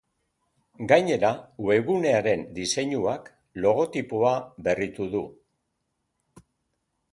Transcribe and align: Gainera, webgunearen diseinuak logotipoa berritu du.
Gainera, 0.91 1.29
webgunearen 1.67 2.47
diseinuak 2.55 3.29
logotipoa 3.67 4.33
berritu 4.69 5.09
du. 5.15 5.25